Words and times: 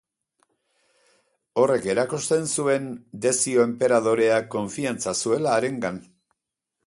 Horrek 1.63 1.85
erakusten 1.93 2.47
zuen 2.55 2.89
Dezio 3.27 3.67
enperadoreak 3.71 4.49
konfiantza 4.57 5.17
zuela 5.23 5.55
harengan. 5.59 6.01